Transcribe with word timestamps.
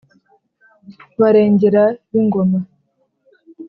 barengera 1.19 1.83
b'ingoma, 2.09 2.59